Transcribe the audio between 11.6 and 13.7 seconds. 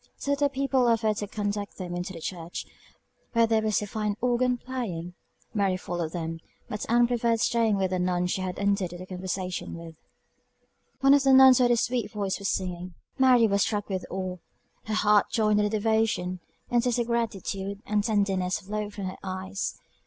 had a sweet voice, was singing; Mary was